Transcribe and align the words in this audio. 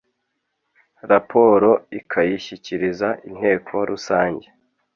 raporo 1.09 1.69
ikayishyikiriza 1.99 3.09
inteko 3.27 3.73
rusange, 3.89 4.47